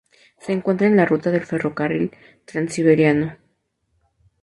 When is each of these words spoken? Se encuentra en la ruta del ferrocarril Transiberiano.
Se 0.39 0.51
encuentra 0.51 0.87
en 0.87 0.95
la 0.97 1.05
ruta 1.05 1.29
del 1.29 1.45
ferrocarril 1.45 2.09
Transiberiano. 2.45 3.37